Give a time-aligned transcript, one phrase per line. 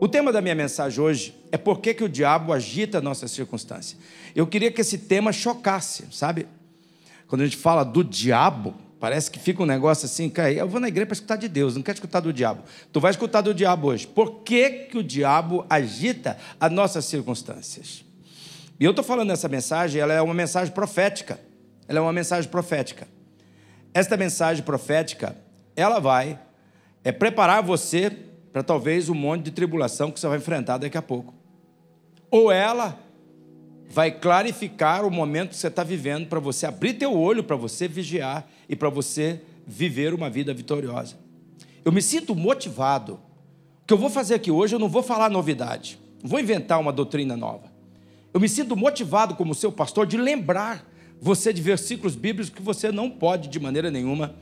[0.00, 3.28] O tema da minha mensagem hoje é por que, que o diabo agita a nossa
[3.28, 3.98] circunstância.
[4.34, 6.46] Eu queria que esse tema chocasse, sabe?
[7.28, 10.80] Quando a gente fala do diabo, parece que fica um negócio assim, cara, eu vou
[10.80, 12.62] na igreja para escutar de Deus, não quero escutar do diabo.
[12.90, 14.06] Tu vai escutar do diabo hoje.
[14.06, 18.02] Por que, que o diabo agita as nossas circunstâncias?
[18.80, 21.38] E eu estou falando essa mensagem, ela é uma mensagem profética.
[21.86, 23.06] Ela é uma mensagem profética.
[23.92, 25.36] Esta mensagem profética,
[25.76, 26.40] ela vai
[27.04, 31.02] é, preparar você para talvez um monte de tribulação que você vai enfrentar daqui a
[31.02, 31.34] pouco.
[32.30, 32.98] Ou ela
[33.88, 37.88] vai clarificar o momento que você está vivendo para você abrir teu olho, para você
[37.88, 41.16] vigiar e para você viver uma vida vitoriosa.
[41.84, 43.14] Eu me sinto motivado.
[43.82, 46.78] O que eu vou fazer aqui hoje, eu não vou falar novidade, não vou inventar
[46.78, 47.70] uma doutrina nova.
[48.32, 50.88] Eu me sinto motivado como seu pastor de lembrar
[51.20, 54.34] você de versículos bíblicos que você não pode de maneira nenhuma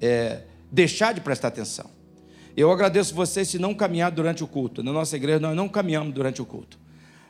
[0.00, 1.88] é, deixar de prestar atenção.
[2.56, 4.82] Eu agradeço vocês se não caminhar durante o culto.
[4.82, 6.78] Na nossa igreja, nós não caminhamos durante o culto.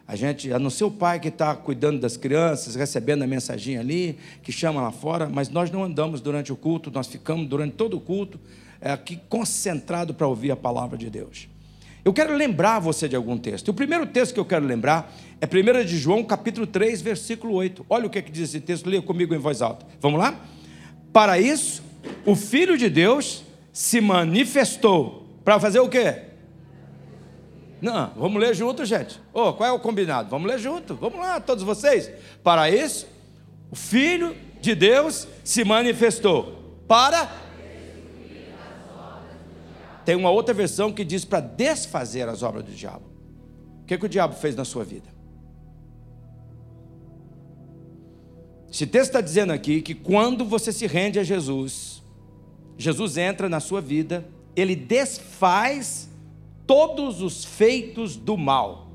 [0.07, 3.79] A gente, a não ser o pai que está cuidando das crianças, recebendo a mensaginha
[3.79, 7.75] ali, que chama lá fora, mas nós não andamos durante o culto, nós ficamos durante
[7.75, 8.41] todo o culto
[8.81, 11.49] é, aqui concentrado para ouvir a palavra de Deus.
[12.05, 13.69] Eu quero lembrar você de algum texto.
[13.69, 17.87] O primeiro texto que eu quero lembrar é 1 de João, capítulo 3, versículo 8.
[17.89, 19.87] Olha o que, é que diz esse texto, leia comigo em voz alta.
[20.01, 20.41] Vamos lá?
[21.13, 21.83] Para isso,
[22.25, 26.31] o Filho de Deus se manifestou para fazer o quê?
[27.81, 29.21] Não, vamos ler junto, gente.
[29.33, 30.29] Oh, qual é o combinado?
[30.29, 30.95] Vamos ler junto.
[30.95, 32.11] Vamos lá, todos vocês.
[32.43, 33.07] Para isso,
[33.71, 37.31] o Filho de Deus se manifestou para.
[40.05, 43.07] Tem uma outra versão que diz para desfazer as obras do diabo.
[43.83, 45.09] O que, que o diabo fez na sua vida?
[48.71, 52.00] Esse texto está dizendo aqui que quando você se rende a Jesus,
[52.77, 54.27] Jesus entra na sua vida,
[54.57, 56.09] ele desfaz
[56.67, 58.91] todos os feitos do mal.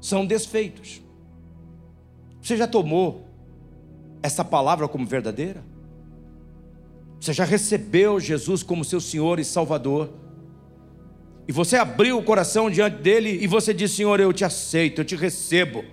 [0.00, 1.00] São desfeitos.
[2.40, 3.26] Você já tomou
[4.22, 5.64] essa palavra como verdadeira?
[7.20, 10.10] Você já recebeu Jesus como seu Senhor e Salvador?
[11.48, 15.04] E você abriu o coração diante dele e você disse: Senhor, eu te aceito, eu
[15.04, 15.84] te recebo.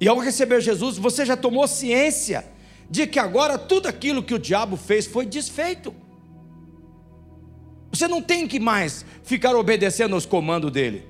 [0.00, 2.44] E ao receber Jesus, você já tomou ciência
[2.90, 5.94] de que agora tudo aquilo que o diabo fez foi desfeito.
[7.90, 11.04] Você não tem que mais ficar obedecendo aos comandos dele.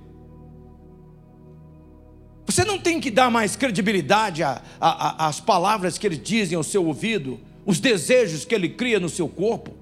[2.47, 4.43] Você não tem que dar mais credibilidade
[4.81, 9.28] às palavras que ele dizem ao seu ouvido, os desejos que ele cria no seu
[9.28, 9.75] corpo,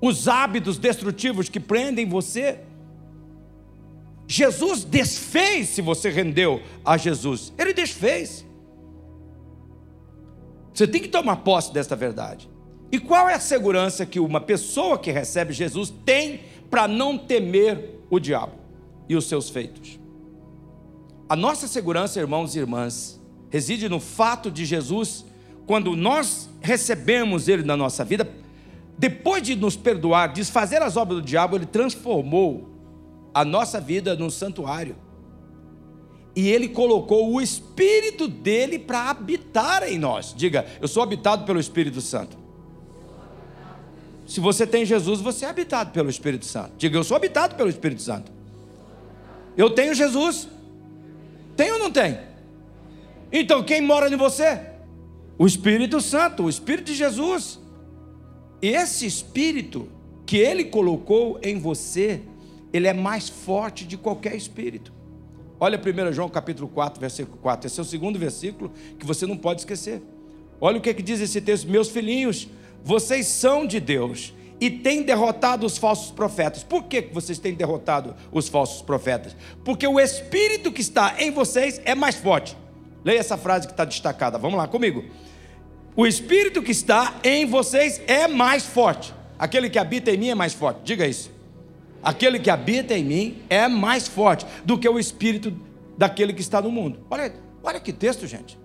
[0.00, 2.60] os hábitos destrutivos que prendem você.
[4.26, 8.46] Jesus desfez se você rendeu a Jesus, ele desfez.
[10.76, 12.50] Você tem que tomar posse desta verdade.
[12.92, 18.02] E qual é a segurança que uma pessoa que recebe Jesus tem para não temer
[18.10, 18.52] o diabo
[19.08, 19.98] e os seus feitos?
[21.30, 25.24] A nossa segurança, irmãos e irmãs, reside no fato de Jesus,
[25.66, 28.28] quando nós recebemos Ele na nossa vida,
[28.98, 32.68] depois de nos perdoar, desfazer as obras do diabo, Ele transformou
[33.32, 34.94] a nossa vida num santuário
[36.36, 40.34] e ele colocou o Espírito dele para habitar em nós.
[40.36, 42.36] Diga, eu sou habitado pelo Espírito Santo.
[44.26, 46.72] Se você tem Jesus, você é habitado pelo Espírito Santo.
[46.76, 48.30] Diga, eu sou habitado pelo Espírito Santo.
[49.56, 50.46] Eu tenho Jesus.
[51.56, 52.18] Tem ou não tem?
[53.32, 54.60] Então, quem mora em você?
[55.38, 57.58] O Espírito Santo, o Espírito de Jesus.
[58.60, 59.88] E esse Espírito
[60.26, 62.20] que ele colocou em você,
[62.74, 64.95] ele é mais forte de qualquer espírito.
[65.58, 67.66] Olha 1 João capítulo 4, versículo 4.
[67.66, 70.02] Esse é o segundo versículo que você não pode esquecer.
[70.60, 72.48] Olha o que, é que diz esse texto: Meus filhinhos,
[72.84, 76.62] vocês são de Deus e têm derrotado os falsos profetas.
[76.62, 79.34] Por que vocês têm derrotado os falsos profetas?
[79.64, 82.56] Porque o Espírito que está em vocês é mais forte.
[83.02, 84.36] Leia essa frase que está destacada.
[84.36, 85.04] Vamos lá comigo.
[85.94, 89.14] O Espírito que está em vocês é mais forte.
[89.38, 90.80] Aquele que habita em mim é mais forte.
[90.84, 91.35] Diga isso
[92.02, 95.52] aquele que habita em mim é mais forte do que o espírito
[95.96, 97.00] daquele que está no mundo.
[97.10, 98.58] Olha, olha que texto, gente.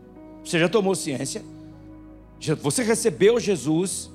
[0.43, 1.43] Você já tomou ciência,
[2.61, 4.09] você recebeu Jesus,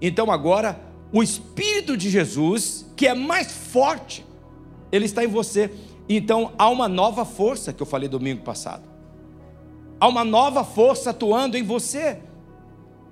[0.00, 0.80] então agora
[1.12, 4.26] o espírito de Jesus, que é mais forte,
[4.90, 5.70] ele está em você.
[6.08, 8.88] Então há uma nova força que eu falei domingo passado.
[10.00, 12.18] Há uma nova força atuando em você.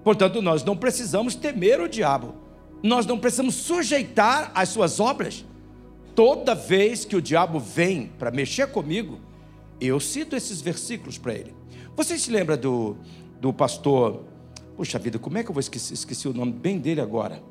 [0.05, 2.35] Portanto, nós não precisamos temer o diabo.
[2.83, 5.45] Nós não precisamos sujeitar as suas obras
[6.17, 9.21] toda vez que o diabo vem para mexer comigo,
[9.79, 11.55] eu cito esses versículos para ele.
[11.95, 12.97] Você se lembra do,
[13.39, 14.25] do pastor?
[14.77, 15.93] Puxa vida, como é que eu vou esquecer?
[15.93, 17.43] Esqueci o nome bem dele agora.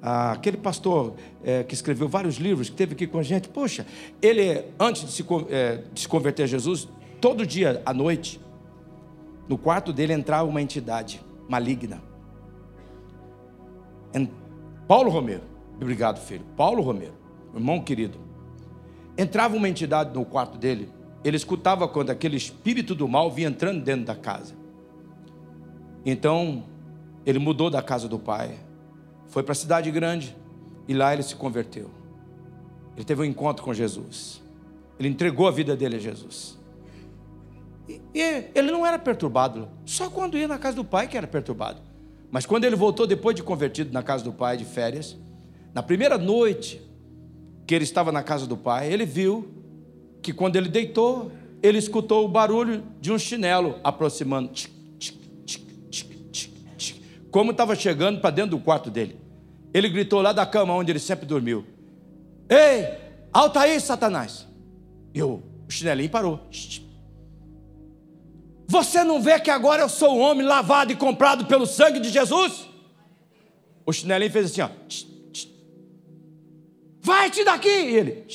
[0.00, 3.84] ah, aquele pastor é, que escreveu vários livros, que esteve aqui com a gente, poxa,
[4.22, 6.88] ele, antes de se, é, de se converter a Jesus,
[7.20, 8.40] todo dia à noite,
[9.48, 12.00] no quarto dele entrava uma entidade maligna.
[14.86, 15.42] Paulo Romero,
[15.80, 16.44] obrigado, filho.
[16.56, 17.14] Paulo Romero,
[17.54, 18.18] irmão querido.
[19.18, 20.90] Entrava uma entidade no quarto dele,
[21.24, 24.54] ele escutava quando aquele espírito do mal vinha entrando dentro da casa.
[26.04, 26.64] Então,
[27.24, 28.56] ele mudou da casa do pai,
[29.26, 30.36] foi para a cidade grande
[30.86, 31.90] e lá ele se converteu.
[32.94, 34.40] Ele teve um encontro com Jesus.
[34.98, 36.56] Ele entregou a vida dele a Jesus.
[37.88, 41.26] E, e ele não era perturbado, só quando ia na casa do pai que era
[41.26, 41.82] perturbado.
[42.30, 45.16] Mas quando ele voltou depois de convertido na casa do pai de férias,
[45.72, 46.82] na primeira noite
[47.66, 49.48] que ele estava na casa do pai, ele viu
[50.22, 51.30] que quando ele deitou,
[51.62, 54.50] ele escutou o barulho de um chinelo aproximando
[57.36, 59.20] como estava chegando para dentro do quarto dele.
[59.74, 61.66] Ele gritou lá da cama onde ele sempre dormiu:
[62.48, 62.96] Ei,
[63.30, 64.46] alta aí, Satanás!
[65.12, 66.40] E o chinelinho parou.
[68.66, 72.10] Você não vê que agora eu sou um homem lavado e comprado pelo sangue de
[72.10, 72.68] Jesus?
[73.84, 74.70] O chinelinho fez assim: ó.
[77.00, 77.68] Vai-te daqui!
[77.68, 78.26] E ele.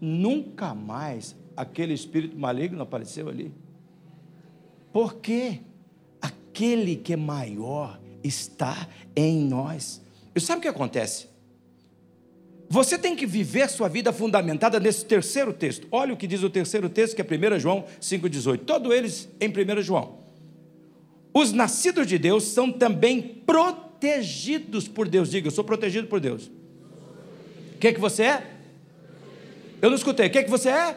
[0.00, 3.52] Nunca mais aquele espírito maligno apareceu ali.
[4.92, 5.60] Por quê?
[6.54, 10.00] aquele que é maior está em nós.
[10.34, 11.28] E sabe o que acontece?
[12.68, 15.86] Você tem que viver sua vida fundamentada nesse terceiro texto.
[15.90, 17.24] Olha o que diz o terceiro texto, que é
[17.56, 18.58] 1 João 5,18.
[18.64, 20.18] Todos eles em 1 João.
[21.32, 25.30] Os nascidos de Deus são também protegidos por Deus.
[25.30, 26.50] Diga, eu sou protegido por Deus.
[27.74, 28.50] O que, é que você é?
[29.82, 30.28] Eu não escutei.
[30.28, 30.96] O que, é que você é?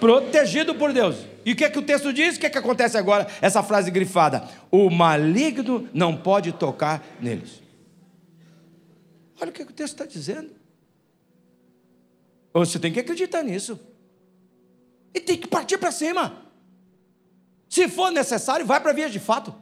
[0.00, 1.16] Protegido por Deus.
[1.44, 2.36] E o que é que o texto diz?
[2.36, 3.26] O que é que acontece agora?
[3.40, 7.62] Essa frase grifada: o maligno não pode tocar neles.
[9.40, 10.50] Olha o que, é que o texto está dizendo.
[12.66, 13.78] Você tem que acreditar nisso.
[15.14, 16.44] E tem que partir para cima.
[17.68, 19.54] Se for necessário, vai para a via de fato.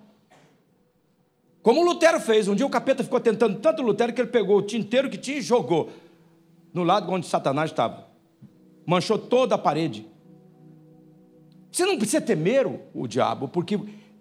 [1.62, 2.46] Como o Lutero fez.
[2.46, 5.38] Um dia o capeta ficou tentando tanto Lutero que ele pegou o tinteiro que tinha
[5.38, 5.90] e jogou
[6.72, 8.06] no lado onde Satanás estava.
[8.87, 10.06] Manchou toda a parede.
[11.72, 13.78] Você não precisa temer o diabo, porque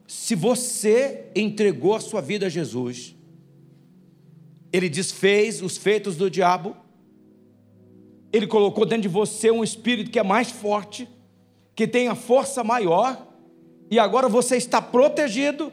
[0.07, 3.15] se você entregou a sua vida a Jesus,
[4.73, 6.75] ele desfez os feitos do diabo,
[8.35, 11.07] ele colocou dentro de você um espírito que é mais forte,
[11.73, 13.25] que tem a força maior,
[13.89, 15.71] e agora você está protegido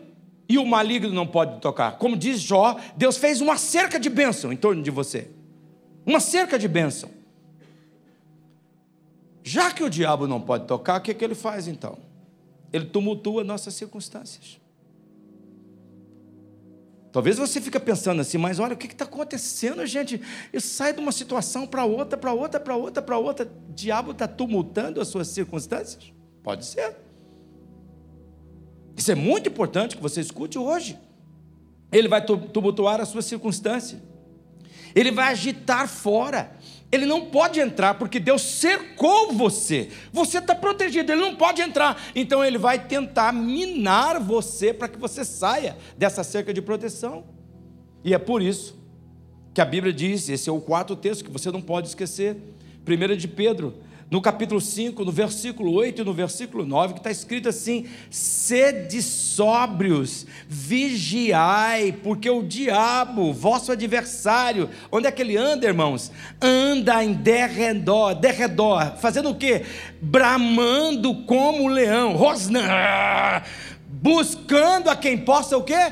[0.49, 1.99] e o maligno não pode tocar.
[1.99, 5.29] Como diz Jó, Deus fez uma cerca de bênção em torno de você.
[6.07, 7.11] Uma cerca de bênção.
[9.43, 11.99] Já que o diabo não pode tocar, o que, é que ele faz então?
[12.73, 14.61] Ele tumultua nossas circunstâncias.
[17.13, 20.19] Talvez você fique pensando assim, mas olha o que está acontecendo, gente?
[20.51, 23.53] Eu saio de uma situação para outra, para outra, para outra, para outra.
[23.69, 26.11] O diabo está tumultando as suas circunstâncias?
[26.43, 26.97] Pode ser.
[28.97, 30.99] Isso é muito importante que você escute hoje.
[31.93, 34.01] Ele vai tumultuar as suas circunstâncias.
[34.95, 36.57] Ele vai agitar fora
[36.93, 39.89] ele não pode entrar porque Deus cercou você.
[40.13, 42.01] Você está protegido, ele não pode entrar.
[42.15, 47.25] Então ele vai tentar minar você para que você saia dessa cerca de proteção.
[48.05, 48.79] E é por isso
[49.55, 52.37] que a Bíblia diz, esse é o quarto texto que você não pode esquecer.
[52.87, 53.75] 1 de Pedro
[54.13, 59.01] no capítulo 5, no versículo 8 e no versículo 9, que está escrito assim: sede
[59.01, 66.13] sóbrios, vigiai, porque o diabo, vosso adversário, onde é que ele anda, irmãos?
[66.43, 69.63] Anda em derredor, derredor, fazendo o quê?
[70.03, 73.47] Bramando como leão, rosnando,
[73.89, 75.91] buscando a quem possa o quê?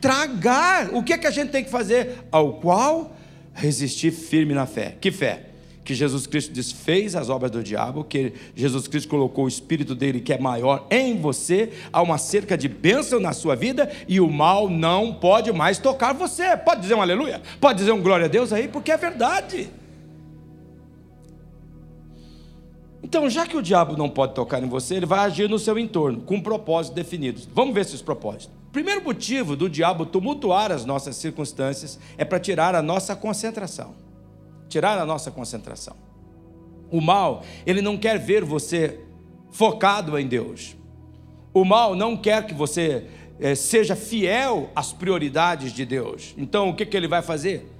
[0.00, 0.88] Tragar.
[0.94, 2.16] O que é que a gente tem que fazer?
[2.32, 3.14] Ao qual
[3.52, 4.96] resistir firme na fé.
[4.98, 5.47] Que fé?
[5.88, 10.20] Que Jesus Cristo desfez as obras do diabo, que Jesus Cristo colocou o Espírito dele
[10.20, 14.30] que é maior em você, há uma cerca de bênção na sua vida e o
[14.30, 16.54] mal não pode mais tocar você.
[16.58, 17.40] Pode dizer um aleluia?
[17.58, 19.70] Pode dizer um glória a Deus aí, porque é verdade.
[23.02, 25.78] Então, já que o diabo não pode tocar em você, ele vai agir no seu
[25.78, 27.48] entorno, com propósitos definidos.
[27.54, 28.50] Vamos ver esses propósitos.
[28.70, 34.06] Primeiro motivo do diabo tumultuar as nossas circunstâncias é para tirar a nossa concentração
[34.68, 35.96] tirar a nossa concentração.
[36.90, 39.00] O mal, ele não quer ver você
[39.50, 40.76] focado em Deus.
[41.52, 43.06] O mal não quer que você
[43.40, 46.34] é, seja fiel às prioridades de Deus.
[46.36, 47.70] Então, o que, que ele vai fazer?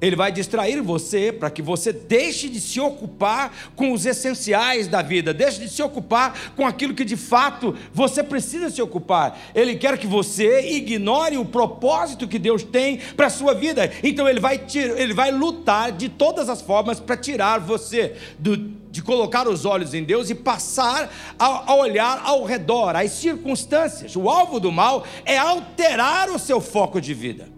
[0.00, 5.02] Ele vai distrair você para que você deixe de se ocupar com os essenciais da
[5.02, 9.36] vida, deixe de se ocupar com aquilo que de fato você precisa se ocupar.
[9.54, 13.90] Ele quer que você ignore o propósito que Deus tem para a sua vida.
[14.02, 14.60] Então ele vai,
[14.96, 19.94] ele vai lutar de todas as formas para tirar você do, de colocar os olhos
[19.94, 24.14] em Deus e passar a, a olhar ao redor, as circunstâncias.
[24.14, 27.57] O alvo do mal é alterar o seu foco de vida.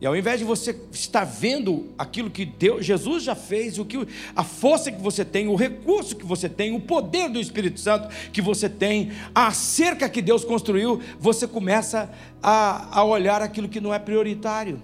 [0.00, 3.98] E ao invés de você estar vendo aquilo que Deus, Jesus já fez, o que
[4.34, 8.08] a força que você tem, o recurso que você tem, o poder do Espírito Santo
[8.32, 13.80] que você tem, a cerca que Deus construiu, você começa a, a olhar aquilo que
[13.80, 14.80] não é prioritário.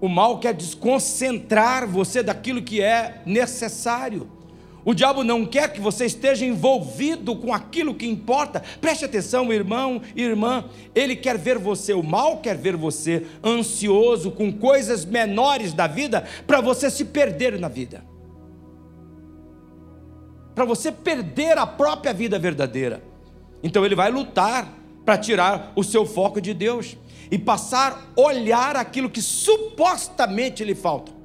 [0.00, 4.30] O mal quer desconcentrar você daquilo que é necessário.
[4.84, 8.62] O diabo não quer que você esteja envolvido com aquilo que importa.
[8.80, 10.64] Preste atenção, irmão irmã.
[10.94, 16.24] Ele quer ver você, o mal quer ver você ansioso com coisas menores da vida
[16.46, 18.04] para você se perder na vida.
[20.54, 23.02] Para você perder a própria vida verdadeira.
[23.62, 24.70] Então ele vai lutar
[25.04, 26.96] para tirar o seu foco de Deus
[27.30, 31.23] e passar a olhar aquilo que supostamente lhe falta.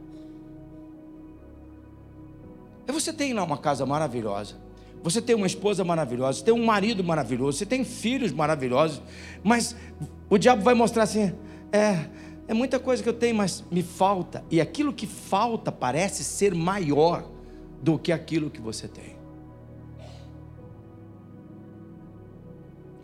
[2.91, 4.55] Você tem lá uma casa maravilhosa,
[5.01, 9.01] você tem uma esposa maravilhosa, você tem um marido maravilhoso, você tem filhos maravilhosos,
[9.43, 9.75] mas
[10.29, 11.33] o diabo vai mostrar assim:
[11.71, 12.05] é,
[12.47, 16.53] é muita coisa que eu tenho, mas me falta, e aquilo que falta parece ser
[16.53, 17.29] maior
[17.81, 19.19] do que aquilo que você tem.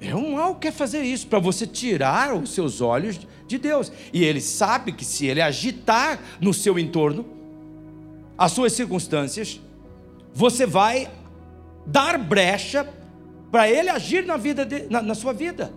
[0.01, 3.91] É um mal quer fazer isso para você tirar os seus olhos de Deus.
[4.13, 7.25] E ele sabe que se ele agitar no seu entorno
[8.37, 9.61] as suas circunstâncias,
[10.35, 11.09] você vai
[11.85, 12.85] dar brecha
[13.49, 15.71] para ele agir na, vida de, na, na, sua vida.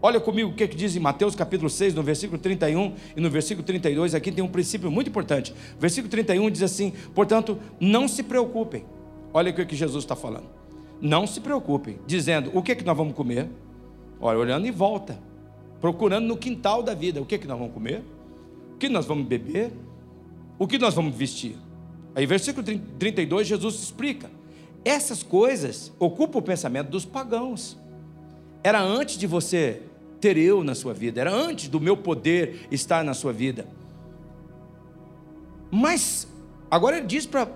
[0.00, 3.28] Olha comigo o que, que diz em Mateus capítulo 6, no versículo 31 e no
[3.28, 5.54] versículo 32, aqui tem um princípio muito importante.
[5.78, 8.86] Versículo 31 diz assim: portanto, não se preocupem.
[9.34, 10.48] Olha o que, que Jesus está falando.
[11.02, 13.46] Não se preocupem, dizendo o que, que nós vamos comer.
[14.18, 15.20] Olha, olhando em volta,
[15.82, 18.02] procurando no quintal da vida: o que, que nós vamos comer?
[18.74, 19.70] O que nós vamos beber?
[20.58, 21.56] O que nós vamos vestir?
[22.18, 22.66] Aí, versículo
[22.98, 24.28] 32, Jesus explica:
[24.84, 27.78] essas coisas ocupam o pensamento dos pagãos.
[28.60, 29.82] Era antes de você
[30.20, 33.68] ter eu na sua vida, era antes do meu poder estar na sua vida.
[35.70, 36.26] Mas,
[36.68, 37.48] agora ele diz para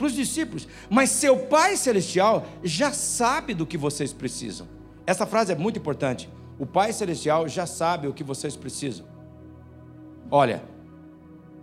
[0.00, 4.68] os discípulos: Mas seu Pai Celestial já sabe do que vocês precisam.
[5.04, 6.30] Essa frase é muito importante.
[6.60, 9.04] O Pai Celestial já sabe o que vocês precisam.
[10.30, 10.62] Olha,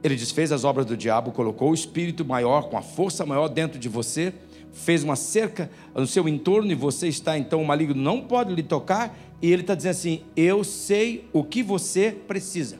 [0.03, 3.79] ele desfez as obras do diabo, colocou o espírito maior, com a força maior dentro
[3.79, 4.33] de você,
[4.73, 8.63] fez uma cerca no seu entorno e você está então, o maligno não pode lhe
[8.63, 12.79] tocar, e ele está dizendo assim: Eu sei o que você precisa.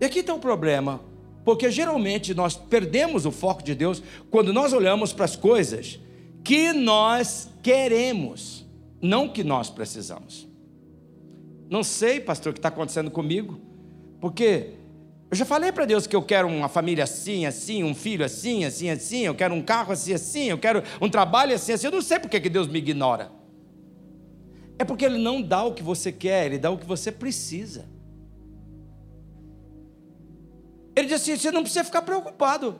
[0.00, 1.00] E aqui está o problema,
[1.44, 5.98] porque geralmente nós perdemos o foco de Deus quando nós olhamos para as coisas
[6.42, 8.66] que nós queremos,
[9.00, 10.46] não que nós precisamos.
[11.70, 13.58] Não sei, pastor, o que está acontecendo comigo,
[14.20, 14.74] porque
[15.30, 18.64] eu já falei para Deus que eu quero uma família assim, assim, um filho assim,
[18.64, 21.86] assim, assim, eu quero um carro assim, assim, eu quero um trabalho assim, assim.
[21.86, 23.32] Eu não sei porque que Deus me ignora.
[24.78, 27.86] É porque Ele não dá o que você quer, Ele dá o que você precisa.
[30.96, 32.78] Ele diz assim: você não precisa ficar preocupado,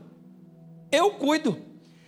[0.93, 1.59] eu cuido.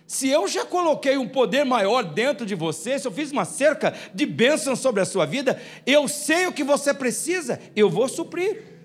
[0.05, 3.93] Se eu já coloquei um poder maior dentro de você, se eu fiz uma cerca
[4.13, 8.76] de bênção sobre a sua vida, eu sei o que você precisa, eu vou suprir.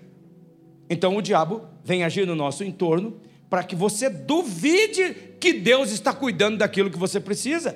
[0.93, 3.19] Então o diabo vem agir no nosso entorno
[3.49, 7.75] para que você duvide que Deus está cuidando daquilo que você precisa.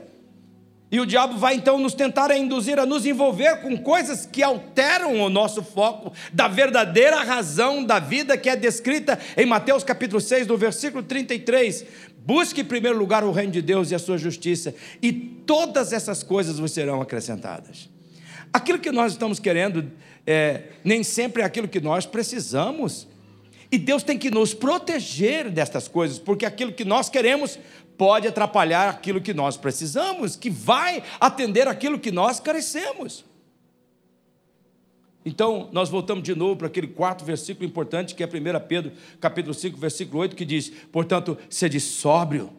[0.91, 5.19] E o diabo vai então nos tentar induzir a nos envolver com coisas que alteram
[5.19, 10.45] o nosso foco da verdadeira razão da vida que é descrita em Mateus capítulo 6,
[10.45, 11.85] no versículo 33.
[12.19, 16.21] Busque em primeiro lugar o reino de Deus e a sua justiça, e todas essas
[16.21, 17.89] coisas vos serão acrescentadas.
[18.53, 19.91] Aquilo que nós estamos querendo
[20.27, 23.07] é, nem sempre é aquilo que nós precisamos.
[23.71, 27.57] E Deus tem que nos proteger destas coisas, porque aquilo que nós queremos
[27.97, 33.25] pode atrapalhar aquilo que nós precisamos, que vai atender aquilo que nós carecemos.
[35.25, 38.29] Então, nós voltamos de novo para aquele quarto versículo importante, que é 1
[38.67, 42.49] Pedro, capítulo 5, versículo 8, que diz: Portanto, sede sóbrio,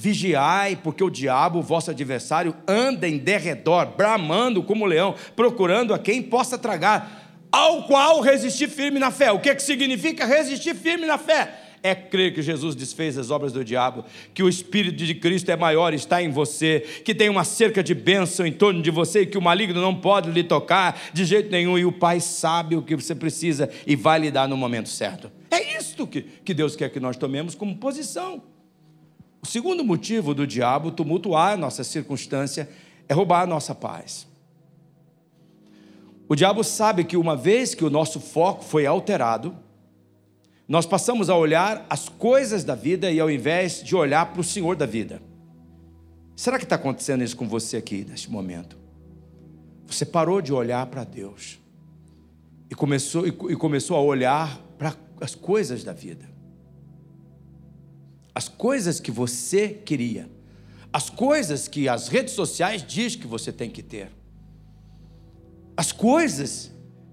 [0.00, 6.22] Vigiai, porque o diabo, vosso adversário, anda em derredor, bramando como leão, procurando a quem
[6.22, 9.32] possa tragar, ao qual resistir firme na fé.
[9.32, 11.64] O que, é que significa resistir firme na fé?
[11.80, 15.56] é crer que Jesus desfez as obras do diabo, que o Espírito de Cristo é
[15.56, 19.38] maior, está em você, que tem uma cerca de bênção em torno de você que
[19.38, 22.96] o maligno não pode lhe tocar de jeito nenhum, e o Pai sabe o que
[22.96, 25.30] você precisa e vai lhe dar no momento certo.
[25.52, 28.42] É isto que, que Deus quer que nós tomemos como posição.
[29.48, 32.68] O segundo motivo do diabo tumultuar a nossa circunstância
[33.08, 34.28] é roubar a nossa paz.
[36.28, 39.56] O diabo sabe que uma vez que o nosso foco foi alterado,
[40.68, 44.44] nós passamos a olhar as coisas da vida e ao invés de olhar para o
[44.44, 45.22] Senhor da vida.
[46.36, 48.76] Será que está acontecendo isso com você aqui neste momento?
[49.86, 51.58] Você parou de olhar para Deus
[52.70, 56.28] e começou, e, e começou a olhar para as coisas da vida,
[58.38, 60.30] as coisas que você queria,
[60.92, 64.10] as coisas que as redes sociais dizem que você tem que ter
[65.78, 66.72] as coisas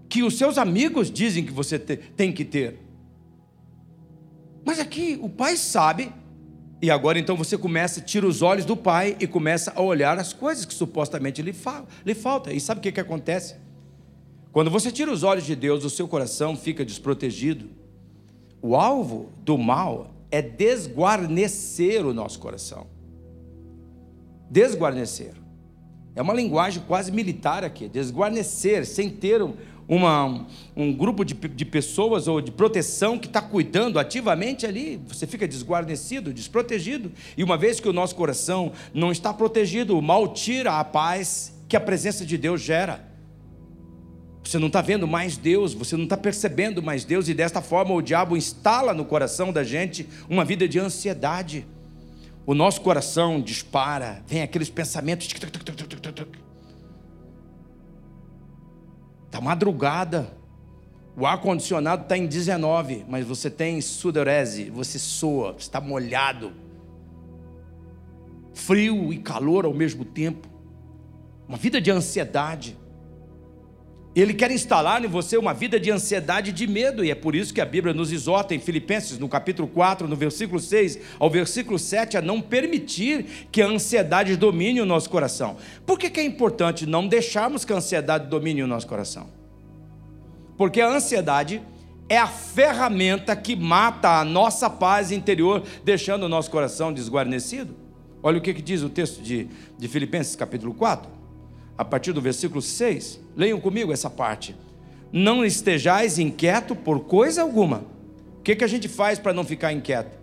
[0.10, 2.80] que os seus amigos dizem que você tem que ter.
[4.66, 6.12] Mas aqui o pai sabe,
[6.82, 10.34] e agora então você começa, tira os olhos do pai e começa a olhar as
[10.34, 12.52] coisas que supostamente lhe, fa lhe falta.
[12.52, 13.56] E sabe o que, que acontece?
[14.52, 17.70] Quando você tira os olhos de Deus, o seu coração fica desprotegido.
[18.64, 22.88] O alvo do mal é desguarnecer o nosso coração.
[24.52, 25.32] Desguarnecer.
[26.14, 29.42] É uma linguagem quase militar aqui, desguarnecer, sem ter
[29.88, 35.02] uma, um grupo de, de pessoas ou de proteção que está cuidando ativamente ali.
[35.08, 37.14] Você fica desguarnecido, desprotegido.
[37.38, 41.54] E uma vez que o nosso coração não está protegido, o mal tira a paz
[41.70, 43.15] que a presença de Deus gera.
[44.46, 47.94] Você não está vendo mais Deus, você não está percebendo mais Deus, e desta forma
[47.94, 51.66] o diabo instala no coração da gente uma vida de ansiedade
[52.46, 55.28] o nosso coração dispara, vem aqueles pensamentos.
[59.26, 60.32] Está madrugada,
[61.18, 66.54] o ar-condicionado está em 19, mas você tem sudorese, você soa, está molhado.
[68.54, 70.48] Frio e calor ao mesmo tempo.
[71.48, 72.78] Uma vida de ansiedade.
[74.16, 77.36] Ele quer instalar em você uma vida de ansiedade e de medo, e é por
[77.36, 81.30] isso que a Bíblia nos exorta em Filipenses, no capítulo 4, no versículo 6 ao
[81.30, 85.58] versículo 7, a não permitir que a ansiedade domine o nosso coração.
[85.86, 89.28] Por que, que é importante não deixarmos que a ansiedade domine o nosso coração?
[90.58, 91.62] Porque a ansiedade
[92.08, 97.76] é a ferramenta que mata a nossa paz interior, deixando o nosso coração desguarnecido.
[98.24, 101.15] Olha o que, que diz o texto de, de Filipenses, capítulo 4
[101.78, 103.20] a partir do versículo 6.
[103.36, 104.56] Leiam comigo essa parte.
[105.12, 107.84] Não estejais inquieto por coisa alguma.
[108.40, 110.18] O que, que a gente faz para não ficar inquieto?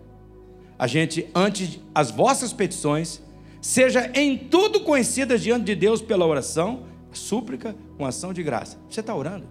[0.77, 3.21] A gente, ante as vossas petições,
[3.61, 8.77] seja em tudo conhecidas diante de Deus pela oração, súplica, com ação de graça.
[8.89, 9.47] Você está orando?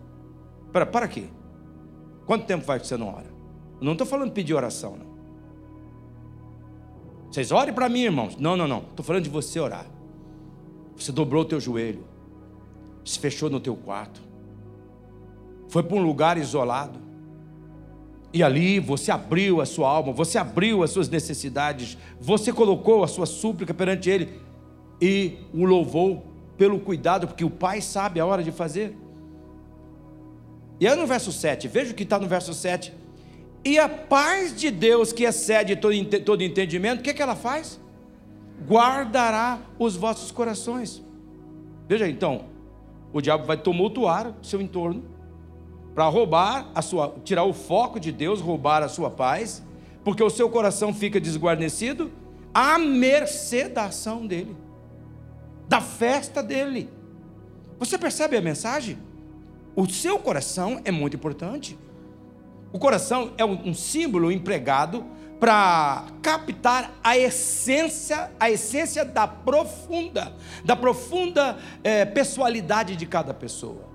[0.73, 1.25] Para, para quê?
[2.27, 3.27] Quanto tempo faz que você não ora?
[3.81, 5.13] Eu não estou falando pedir oração, não.
[7.31, 8.37] Vocês orem para mim, irmãos.
[8.37, 8.81] Não, não, não.
[8.81, 9.87] Estou falando de você orar.
[10.97, 12.05] Você dobrou o teu joelho,
[13.05, 14.21] se fechou no teu quarto,
[15.69, 17.01] foi para um lugar isolado,
[18.33, 23.09] e ali você abriu a sua alma, você abriu as suas necessidades, você colocou a
[23.09, 24.41] sua súplica perante Ele
[25.01, 26.25] e o louvou
[26.57, 28.97] pelo cuidado, porque o Pai sabe a hora de fazer.
[30.81, 32.93] E aí no verso 7, veja o que está no verso 7.
[33.65, 37.37] E a paz de Deus, que excede todo, todo entendimento, o que, é que ela
[37.37, 37.79] faz?
[38.67, 41.03] Guardará os vossos corações.
[41.89, 42.47] Veja então,
[43.13, 45.05] o diabo vai tumultuar o seu entorno
[45.95, 49.63] para roubar a sua, tirar o foco de Deus, roubar a sua paz,
[50.03, 52.11] porque o seu coração fica desguarnecido
[52.55, 54.57] à mercê da ação dele,
[55.69, 56.89] da festa dele.
[57.79, 58.99] Você percebe a mensagem?
[59.77, 61.79] O seu coração é muito importante.
[62.73, 65.05] O coração é um símbolo empregado
[65.43, 70.33] para captar a essência, a essência da profunda,
[70.65, 73.91] da profunda é, pessoalidade de cada pessoa.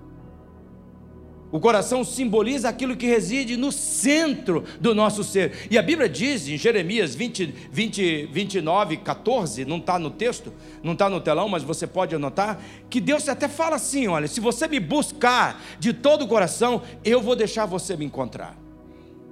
[1.50, 5.66] O coração simboliza aquilo que reside no centro do nosso ser.
[5.70, 10.92] E a Bíblia diz em Jeremias 20, 20 29, 14, não está no texto, não
[10.92, 14.68] está no telão, mas você pode anotar, que Deus até fala assim: olha, se você
[14.68, 18.67] me buscar de todo o coração, eu vou deixar você me encontrar.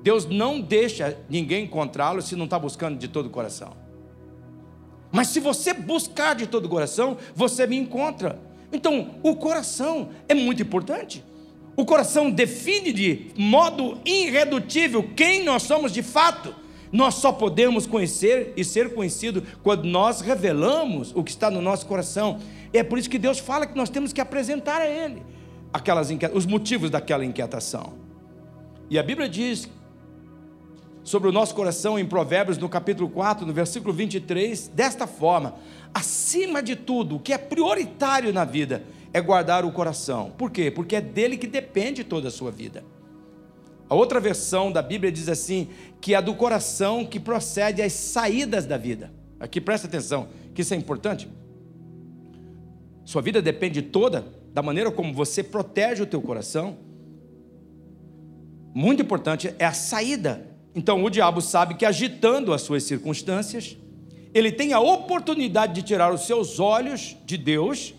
[0.06, 3.72] Deus não deixa ninguém encontrá-lo se não está buscando de todo o coração.
[5.10, 8.38] Mas se você buscar de todo o coração, você me encontra.
[8.72, 11.24] Então, o coração é muito importante.
[11.76, 16.54] O coração define de modo irredutível quem nós somos de fato.
[16.92, 21.84] Nós só podemos conhecer e ser conhecido quando nós revelamos o que está no nosso
[21.84, 22.38] coração.
[22.72, 25.20] E é por isso que Deus fala que nós temos que apresentar a Ele
[25.72, 27.94] aquelas os motivos daquela inquietação.
[28.88, 29.68] E a Bíblia diz
[31.06, 35.54] sobre o nosso coração em Provérbios, no capítulo 4, no versículo 23, desta forma:
[35.94, 40.32] acima de tudo, o que é prioritário na vida é guardar o coração.
[40.36, 40.68] Por quê?
[40.68, 42.84] Porque é dele que depende toda a sua vida.
[43.88, 45.68] A outra versão da Bíblia diz assim:
[46.00, 49.12] que é do coração que procede as saídas da vida.
[49.38, 51.28] Aqui presta atenção, que isso é importante.
[53.04, 56.78] Sua vida depende toda da maneira como você protege o teu coração.
[58.74, 60.55] Muito importante é a saída.
[60.76, 63.78] Então o diabo sabe que agitando as suas circunstâncias,
[64.34, 67.94] ele tem a oportunidade de tirar os seus olhos de Deus,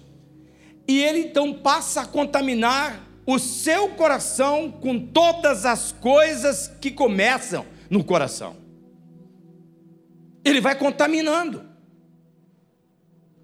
[0.87, 7.65] e ele então passa a contaminar o seu coração com todas as coisas que começam
[7.89, 8.55] no coração.
[10.45, 11.65] Ele vai contaminando,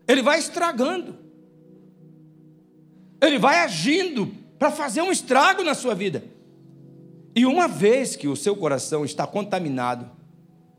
[0.07, 1.17] ele vai estragando,
[3.19, 4.27] ele vai agindo
[4.59, 6.23] para fazer um estrago na sua vida.
[7.35, 10.05] E uma vez que o seu coração está contaminado,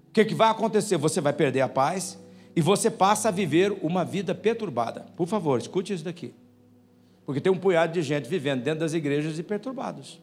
[0.09, 0.97] o que, que vai acontecer?
[0.97, 2.19] Você vai perder a paz
[2.55, 5.07] e você passa a viver uma vida perturbada.
[5.17, 6.33] Por favor, escute isso daqui.
[7.27, 10.23] Porque tem um punhado de gente vivendo dentro das igrejas e perturbados.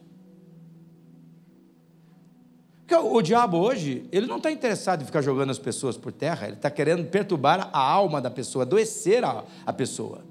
[2.78, 6.12] Porque o, o diabo hoje, ele não está interessado em ficar jogando as pessoas por
[6.12, 10.24] terra, ele está querendo perturbar a alma da pessoa, adoecer a, a pessoa.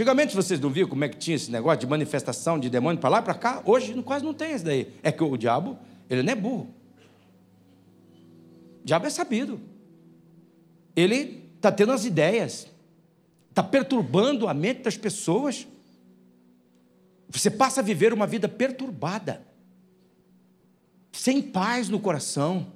[0.00, 3.10] Antigamente vocês não viam como é que tinha esse negócio de manifestação de demônio para
[3.10, 3.62] lá e para cá?
[3.66, 4.94] Hoje quase não tem isso daí.
[5.02, 6.74] É que o diabo, ele não é burro.
[8.82, 9.60] O diabo é sabido.
[10.96, 12.66] Ele está tendo as ideias
[13.50, 15.68] está perturbando a mente das pessoas.
[17.28, 19.42] Você passa a viver uma vida perturbada,
[21.12, 22.72] sem paz no coração.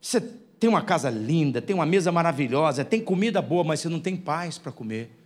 [0.00, 0.22] Você
[0.58, 4.16] tem uma casa linda, tem uma mesa maravilhosa, tem comida boa, mas você não tem
[4.16, 5.19] paz para comer.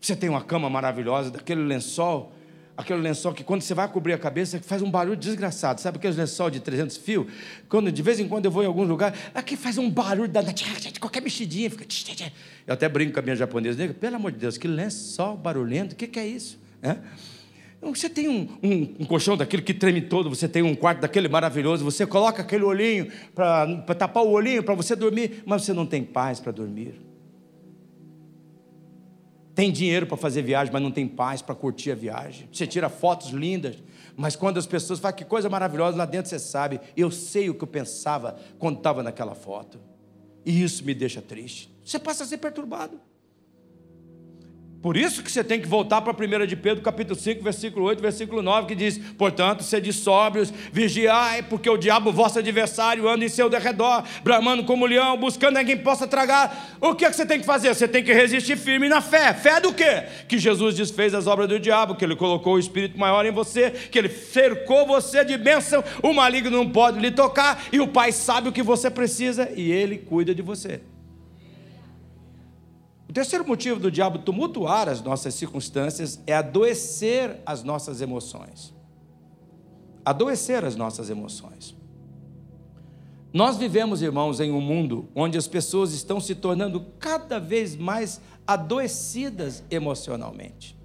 [0.00, 2.32] Você tem uma cama maravilhosa, daquele lençol
[2.80, 5.80] aquele lençol que quando você vai cobrir a cabeça faz um barulho desgraçado.
[5.80, 7.26] Sabe aquele lençol de 300 fios?
[7.68, 10.42] Quando de vez em quando eu vou em algum lugar, aqui faz um barulho da
[10.98, 11.84] qualquer mexidinha fica.
[12.66, 15.96] Eu até brinco com a minha japonesa, pelo amor de Deus, que lençol barulhento, o
[15.96, 16.58] que, que é isso?
[16.82, 16.96] É?
[17.82, 21.28] Você tem um, um, um, colchão daquele que treme todo, você tem um quarto daquele
[21.28, 25.86] maravilhoso, você coloca aquele olhinho para tapar o olhinho para você dormir, mas você não
[25.86, 27.09] tem paz para dormir.
[29.60, 32.48] Tem dinheiro para fazer viagem, mas não tem paz para curtir a viagem.
[32.50, 33.76] Você tira fotos lindas,
[34.16, 37.54] mas quando as pessoas falam que coisa maravilhosa, lá dentro você sabe, eu sei o
[37.54, 39.78] que eu pensava quando estava naquela foto.
[40.46, 41.70] E isso me deixa triste.
[41.84, 42.98] Você passa a ser perturbado.
[44.82, 47.84] Por isso que você tem que voltar para a 1 de Pedro, capítulo 5, versículo
[47.84, 53.22] 8, versículo 9, que diz: Portanto, sede sóbrios, vigiai, porque o diabo, vosso adversário, anda
[53.22, 56.78] em seu derredor, bramando como leão, buscando a quem possa tragar.
[56.80, 57.74] O que, é que você tem que fazer?
[57.74, 59.34] Você tem que resistir firme na fé.
[59.34, 60.04] Fé do quê?
[60.26, 63.70] Que Jesus desfez as obras do diabo, que ele colocou o Espírito maior em você,
[63.70, 68.12] que ele cercou você de bênção, o maligno não pode lhe tocar, e o Pai
[68.12, 70.80] sabe o que você precisa, e ele cuida de você.
[73.10, 78.72] O terceiro motivo do diabo tumultuar as nossas circunstâncias é adoecer as nossas emoções.
[80.04, 81.76] Adoecer as nossas emoções.
[83.32, 88.20] Nós vivemos, irmãos, em um mundo onde as pessoas estão se tornando cada vez mais
[88.46, 90.78] adoecidas emocionalmente.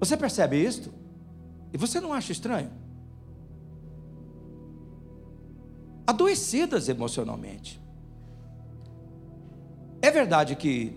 [0.00, 0.90] Você percebe isto?
[1.70, 2.70] E você não acha estranho?
[6.06, 7.78] Adoecidas emocionalmente.
[10.00, 10.96] É verdade que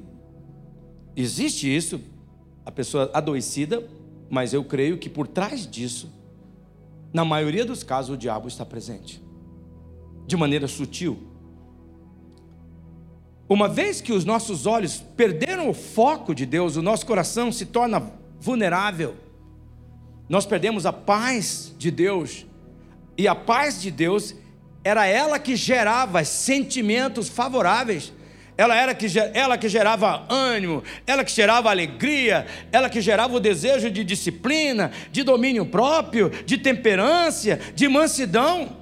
[1.15, 1.99] existe isso,
[2.65, 3.87] a pessoa adoecida,
[4.29, 6.11] mas eu creio que por trás disso,
[7.11, 9.21] na maioria dos casos, o diabo está presente,
[10.27, 11.27] de maneira sutil.
[13.49, 17.65] Uma vez que os nossos olhos perderam o foco de Deus, o nosso coração se
[17.65, 19.15] torna vulnerável,
[20.29, 22.45] nós perdemos a paz de Deus,
[23.17, 24.35] e a paz de Deus
[24.83, 28.13] era ela que gerava sentimentos favoráveis
[28.57, 33.39] ela era que, ela que gerava ânimo, ela que gerava alegria, ela que gerava o
[33.39, 38.81] desejo de disciplina, de domínio próprio, de temperança, de mansidão.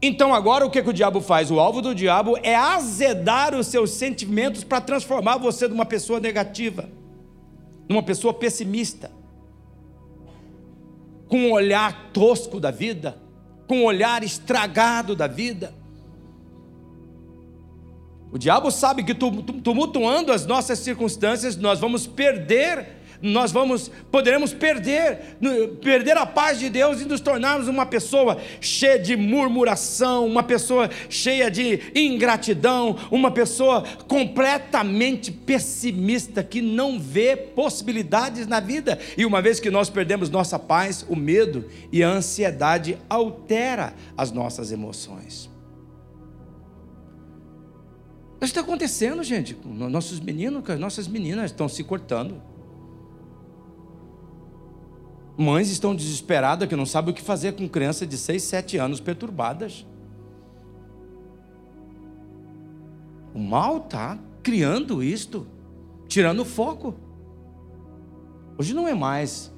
[0.00, 1.50] Então agora o que, que o diabo faz?
[1.50, 6.88] O alvo do diabo é azedar os seus sentimentos para transformar você numa pessoa negativa,
[7.88, 9.10] numa pessoa pessimista,
[11.28, 13.18] com um olhar tosco da vida,
[13.66, 15.74] com um olhar estragado da vida.
[18.30, 25.36] O diabo sabe que tumultuando as nossas circunstâncias, nós vamos perder nós vamos, poderemos perder,
[25.82, 30.88] perder a paz de Deus e nos tornarmos uma pessoa cheia de murmuração, uma pessoa
[31.08, 38.98] cheia de ingratidão, uma pessoa completamente pessimista que não vê possibilidades na vida.
[39.16, 44.30] E uma vez que nós perdemos nossa paz, o medo e a ansiedade altera as
[44.30, 45.57] nossas emoções.
[48.40, 49.56] Isso está acontecendo, gente.
[49.64, 52.40] Nossos meninos, nossas meninas estão se cortando.
[55.36, 59.00] Mães estão desesperadas que não sabem o que fazer com crianças de 6, 7 anos
[59.00, 59.84] perturbadas.
[63.34, 65.46] O mal está criando isto,
[66.06, 66.94] tirando o foco.
[68.56, 69.52] Hoje não é mais.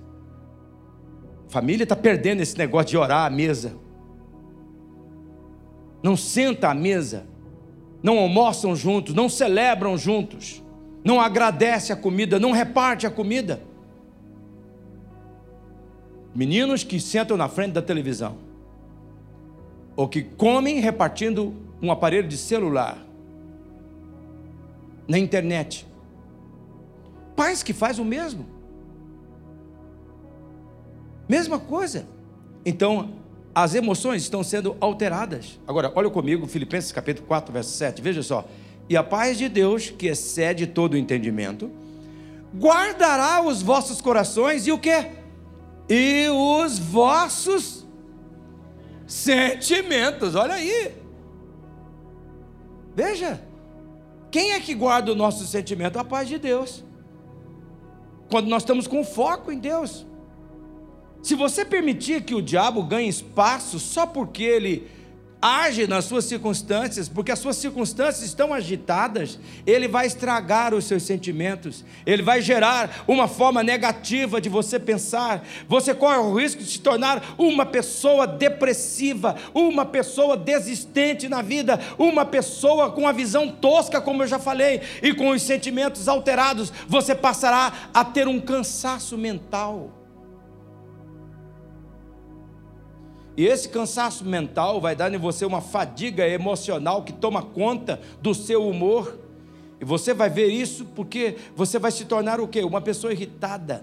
[1.49, 3.75] Família está perdendo esse negócio de orar à mesa.
[6.03, 7.30] Não senta à mesa
[8.03, 10.63] não almoçam juntos, não celebram juntos,
[11.05, 13.63] não agradece a comida, não reparte a comida.
[16.35, 18.37] Meninos que sentam na frente da televisão,
[19.97, 22.99] ou que comem repartindo um aparelho de celular,
[25.09, 25.87] na internet.
[27.35, 28.47] Pais que faz o mesmo.
[31.29, 32.07] Mesma coisa.
[32.65, 33.20] Então,
[33.63, 35.61] as emoções estão sendo alteradas.
[35.67, 38.47] Agora, olha comigo, Filipenses capítulo 4, verso 7, veja só.
[38.89, 41.71] E a paz de Deus, que excede todo o entendimento,
[42.57, 45.07] guardará os vossos corações e o que?
[45.89, 47.87] E os vossos
[49.07, 50.35] sentimentos.
[50.35, 50.95] Olha aí.
[52.95, 53.43] Veja.
[54.31, 55.99] Quem é que guarda o nosso sentimento?
[55.99, 56.85] A paz de Deus.
[58.31, 60.07] Quando nós estamos com foco em Deus.
[61.23, 64.89] Se você permitir que o diabo ganhe espaço só porque ele
[65.43, 71.03] age nas suas circunstâncias, porque as suas circunstâncias estão agitadas, ele vai estragar os seus
[71.03, 75.43] sentimentos, ele vai gerar uma forma negativa de você pensar.
[75.67, 81.81] Você corre o risco de se tornar uma pessoa depressiva, uma pessoa desistente na vida,
[81.99, 86.71] uma pessoa com a visão tosca, como eu já falei, e com os sentimentos alterados.
[86.87, 90.00] Você passará a ter um cansaço mental.
[93.41, 98.35] E esse cansaço mental vai dar em você uma fadiga emocional que toma conta do
[98.35, 99.19] seu humor.
[99.81, 102.63] E você vai ver isso porque você vai se tornar o quê?
[102.63, 103.83] Uma pessoa irritada,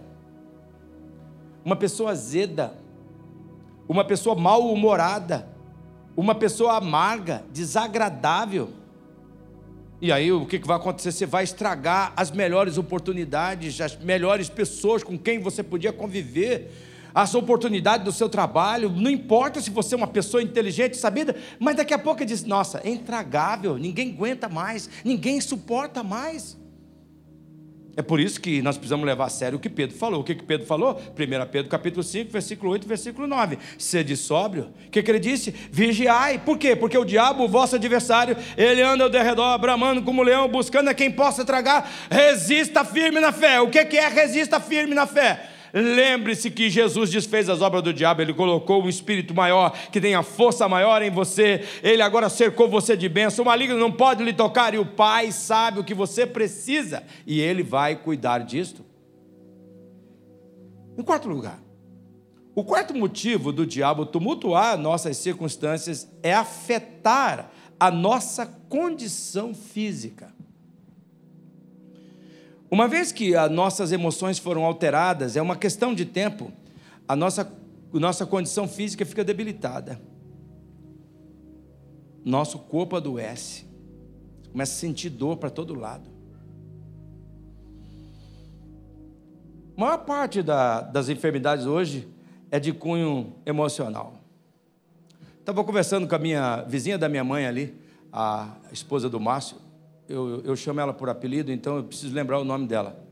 [1.65, 2.76] uma pessoa azeda,
[3.89, 5.50] uma pessoa mal-humorada,
[6.15, 8.70] uma pessoa amarga, desagradável.
[10.00, 11.12] E aí o que vai acontecer?
[11.12, 16.87] Você vai estragar as melhores oportunidades, as melhores pessoas com quem você podia conviver
[17.17, 21.75] as oportunidades do seu trabalho, não importa se você é uma pessoa inteligente, sabida, mas
[21.75, 26.56] daqui a pouco ele diz: nossa, é intragável, ninguém aguenta mais, ninguém suporta mais.
[27.95, 30.21] É por isso que nós precisamos levar a sério o que Pedro falou.
[30.21, 30.93] O que, que Pedro falou?
[30.93, 33.58] 1 Pedro capítulo 5, versículo 8, versículo 9.
[33.80, 34.71] Sede sóbrio.
[34.86, 35.49] O que, que ele disse?
[35.71, 36.38] Vigiai.
[36.38, 36.75] Por quê?
[36.75, 40.93] Porque o diabo, o vosso adversário, ele anda ao derredor, bramando como leão, buscando a
[40.93, 41.91] quem possa tragar.
[42.12, 43.60] Resista firme na fé.
[43.60, 45.57] O que, que é resista firme na fé?
[45.80, 50.16] Lembre-se que Jesus desfez as obras do diabo, ele colocou um espírito maior, que tem
[50.16, 54.24] a força maior em você, ele agora cercou você de bênção, o maligno não pode
[54.24, 58.84] lhe tocar, e o Pai sabe o que você precisa, e ele vai cuidar disto.
[60.98, 61.60] Em quarto lugar,
[62.56, 70.37] o quarto motivo do diabo tumultuar nossas circunstâncias é afetar a nossa condição física.
[72.69, 76.51] Uma vez que as nossas emoções foram alteradas, é uma questão de tempo,
[77.08, 77.43] a nossa,
[77.93, 79.99] a nossa condição física fica debilitada.
[82.25, 83.65] Nosso corpo adoece,
[84.51, 86.10] começa a sentir dor para todo lado.
[89.77, 92.06] A maior parte da, das enfermidades hoje
[92.51, 94.21] é de cunho emocional.
[95.39, 97.80] Estava conversando com a minha vizinha da minha mãe ali,
[98.12, 99.66] a esposa do Márcio
[100.08, 103.04] eu, eu chamo ela por apelido, então eu preciso lembrar o nome dela.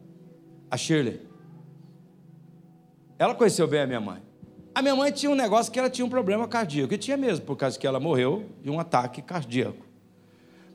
[0.69, 1.21] A Shirley.
[3.17, 4.21] Ela conheceu bem a minha mãe.
[4.73, 7.45] A minha mãe tinha um negócio que ela tinha um problema cardíaco, e tinha mesmo,
[7.45, 9.85] por causa que ela morreu de um ataque cardíaco.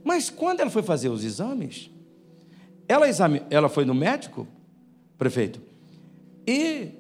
[0.03, 1.91] Mas quando ela foi fazer os exames,
[2.89, 4.49] ela, exame, ela foi no médico,
[5.19, 5.61] prefeito,
[6.47, 6.93] e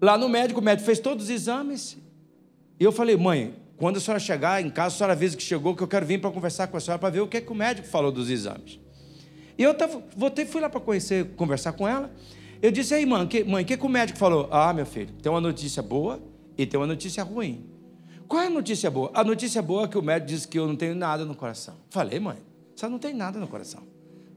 [0.00, 1.96] lá no médico, o médico fez todos os exames,
[2.78, 5.74] e eu falei, mãe, quando a senhora chegar em casa, a senhora avisa que chegou,
[5.74, 7.52] que eu quero vir para conversar com a senhora para ver o que, é que
[7.52, 8.80] o médico falou dos exames.
[9.56, 12.10] E eu tava, voltei, fui lá para conhecer, conversar com ela.
[12.60, 14.48] Eu disse, aí, mãe, que, mãe, o que, que o médico falou?
[14.50, 16.20] Ah, meu filho, tem uma notícia boa
[16.56, 17.64] e tem uma notícia ruim.
[18.26, 19.12] Qual é a notícia boa?
[19.14, 21.76] A notícia boa é que o médico disse que eu não tenho nada no coração.
[21.88, 22.38] Falei, mãe,
[22.74, 23.82] você não tem nada no coração.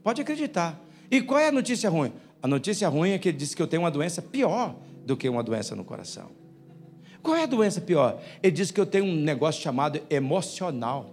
[0.04, 0.80] Pode acreditar.
[1.10, 2.12] E qual é a notícia ruim?
[2.40, 5.28] A notícia ruim é que ele disse que eu tenho uma doença pior do que
[5.28, 6.41] uma doença no coração.
[7.22, 8.20] Qual é a doença pior?
[8.42, 11.10] Ele disse que eu tenho um negócio chamado emocional.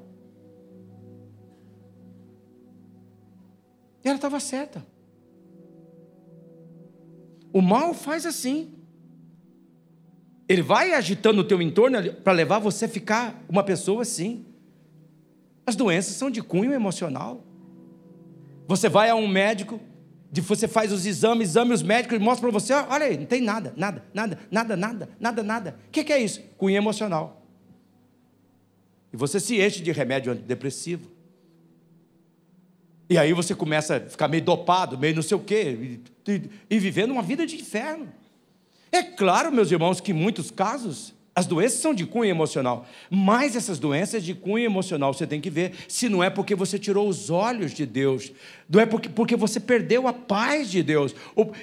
[4.04, 4.86] E ela estava certa.
[7.54, 8.74] O mal faz assim.
[10.48, 14.46] Ele vai agitando o teu entorno para levar você a ficar uma pessoa assim.
[15.66, 17.44] As doenças são de cunho emocional.
[18.68, 19.80] Você vai a um médico,
[20.32, 23.42] você faz os exames, exame os médicos e mostra para você, olha aí, não tem
[23.42, 25.80] nada, nada, nada, nada, nada, nada, nada.
[25.88, 26.42] O que, que é isso?
[26.58, 27.44] Cunho emocional.
[29.12, 31.10] E você se enche de remédio antidepressivo.
[33.10, 36.50] E aí você começa a ficar meio dopado, meio não sei o quê, e, e,
[36.70, 38.08] e vivendo uma vida de inferno.
[38.92, 43.56] É claro, meus irmãos, que em muitos casos as doenças são de cunho emocional, mas
[43.56, 47.08] essas doenças de cunho emocional você tem que ver se não é porque você tirou
[47.08, 48.34] os olhos de Deus,
[48.70, 51.16] não é porque, porque você perdeu a paz de Deus,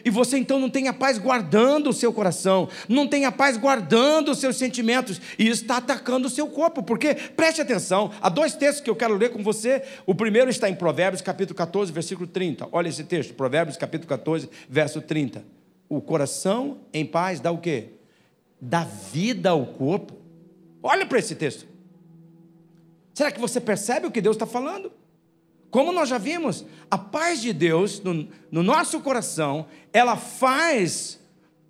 [0.03, 3.59] e você então não tem a paz guardando o seu coração, não tem a paz
[3.59, 8.55] guardando os seus sentimentos, e está atacando o seu corpo, porque preste atenção, há dois
[8.55, 9.83] textos que eu quero ler com você.
[10.07, 12.67] O primeiro está em Provérbios capítulo 14, versículo 30.
[12.73, 15.45] Olha esse texto, Provérbios capítulo 14, verso 30.
[15.87, 17.96] O coração em paz dá o quê?
[18.61, 20.15] Dá vida ao corpo.
[20.83, 21.67] Olha para esse texto.
[23.15, 24.93] Será que você percebe o que Deus está falando?
[25.71, 31.21] Como nós já vimos, a paz de Deus no, no nosso coração, ela faz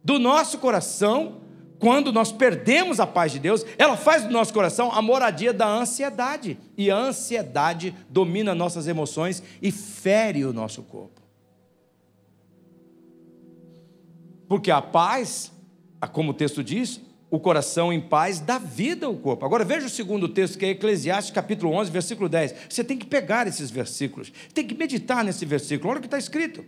[0.04, 1.40] do nosso coração,
[1.78, 5.66] quando nós perdemos a paz de Deus, ela faz do nosso coração a moradia da
[5.66, 6.58] ansiedade.
[6.76, 11.20] E a ansiedade domina nossas emoções e fere o nosso corpo.
[14.48, 15.52] Porque a paz
[16.12, 19.44] como o texto diz, o coração em paz dá vida ao corpo.
[19.44, 22.54] Agora veja o segundo texto, que é Eclesiastes capítulo 11, versículo 10.
[22.68, 25.90] Você tem que pegar esses versículos, tem que meditar nesse versículo.
[25.90, 26.64] Olha o que está escrito.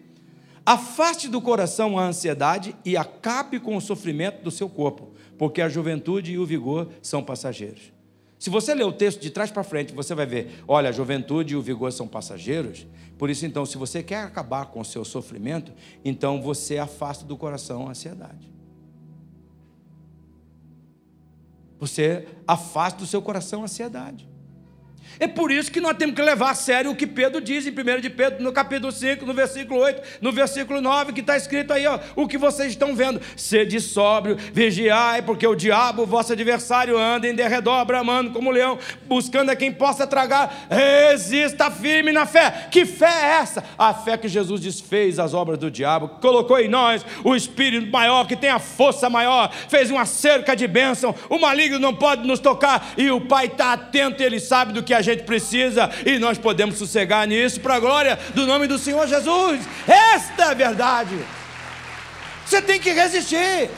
[0.67, 5.69] Afaste do coração a ansiedade e acabe com o sofrimento do seu corpo, porque a
[5.69, 7.93] juventude e o vigor são passageiros.
[8.38, 11.55] Se você ler o texto de trás para frente, você vai ver: olha, a juventude
[11.55, 12.87] e o vigor são passageiros.
[13.17, 15.73] Por isso, então, se você quer acabar com o seu sofrimento,
[16.05, 18.58] então você afasta do coração a ansiedade.
[21.79, 24.29] Você afasta do seu coração a ansiedade.
[25.21, 27.71] É por isso que nós temos que levar a sério o que Pedro diz em
[27.71, 31.73] 1 de Pedro, no capítulo 5, no versículo 8, no versículo 9, que está escrito
[31.73, 33.21] aí, ó, o que vocês estão vendo.
[33.37, 39.51] Sede sóbrio, vigiai, porque o diabo, vosso adversário, anda em derredor, bramando como leão, buscando
[39.51, 40.69] a quem possa tragar.
[40.71, 42.69] Resista firme na fé.
[42.71, 43.65] Que fé é essa?
[43.77, 48.27] A fé que Jesus desfez as obras do diabo, colocou em nós o Espírito maior,
[48.27, 52.39] que tem a força maior, fez uma cerca de bênção, o maligno não pode nos
[52.39, 56.38] tocar, e o Pai está atento, ele sabe do que a gente precisa e nós
[56.38, 59.61] podemos sossegar nisso para a glória do nome do Senhor Jesus.
[59.87, 61.18] Esta é a verdade.
[62.44, 63.71] Você tem que resistir.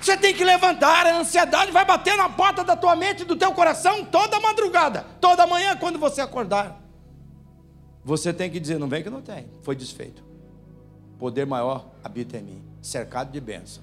[0.00, 3.36] Você tem que levantar, a ansiedade vai bater na porta da tua mente e do
[3.36, 6.78] teu coração toda madrugada, toda manhã quando você acordar.
[8.04, 10.22] Você tem que dizer, não vem que não tem, foi desfeito.
[11.18, 13.82] Poder maior habita em mim, cercado de bênção.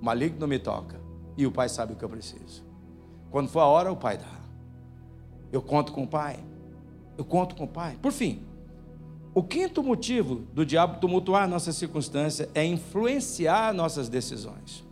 [0.00, 0.98] Maligno me toca,
[1.36, 2.64] e o Pai sabe o que eu preciso.
[3.30, 4.41] Quando for a hora, o Pai dá.
[5.52, 6.38] Eu conto com o Pai.
[7.16, 7.98] Eu conto com o Pai.
[8.00, 8.42] Por fim,
[9.34, 14.84] o quinto motivo do diabo tumultuar nossa circunstância é influenciar nossas decisões.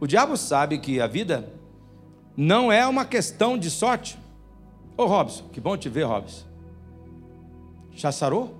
[0.00, 1.52] O diabo sabe que a vida
[2.36, 4.18] não é uma questão de sorte.
[4.96, 6.46] Ô Robson, que bom te ver, Robson.
[7.92, 8.54] Já sarou?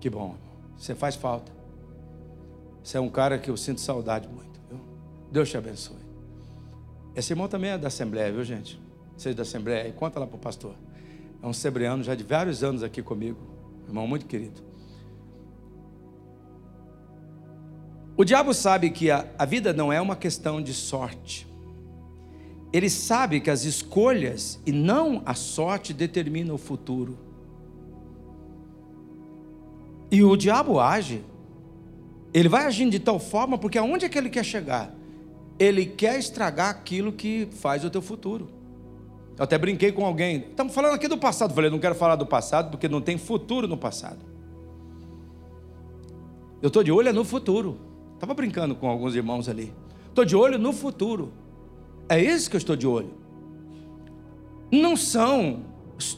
[0.00, 0.36] Que bom,
[0.76, 1.52] você faz falta.
[2.82, 4.80] Você é um cara que eu sinto saudade muito, viu?
[5.30, 6.01] Deus te abençoe.
[7.14, 8.80] Esse irmão também é da Assembleia, viu, gente?
[9.16, 10.74] Vocês da Assembleia, e conta lá para o pastor.
[11.42, 13.38] É um sebreano já de vários anos aqui comigo,
[13.86, 14.62] irmão muito querido.
[18.16, 21.46] O diabo sabe que a, a vida não é uma questão de sorte.
[22.72, 27.18] Ele sabe que as escolhas e não a sorte determinam o futuro.
[30.10, 31.24] E o diabo age,
[32.32, 34.94] ele vai agindo de tal forma, porque aonde é que ele quer chegar?
[35.62, 38.48] Ele quer estragar aquilo que faz o teu futuro.
[39.38, 40.38] Eu até brinquei com alguém.
[40.38, 41.54] Estamos falando aqui do passado.
[41.54, 44.18] Falei, não quero falar do passado porque não tem futuro no passado.
[46.60, 47.78] Eu estou de olho no futuro.
[48.14, 49.72] Estava brincando com alguns irmãos ali.
[50.08, 51.32] Estou de olho no futuro.
[52.08, 53.14] É isso que eu estou de olho.
[54.70, 55.64] Não são,